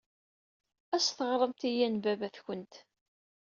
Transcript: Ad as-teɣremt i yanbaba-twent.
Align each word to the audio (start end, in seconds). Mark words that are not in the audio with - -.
Ad 0.95 1.01
as-teɣremt 1.01 1.61
i 1.69 1.71
yanbaba-twent. 1.79 2.73